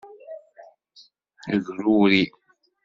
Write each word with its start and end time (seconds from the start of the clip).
Gruri. 1.65 2.23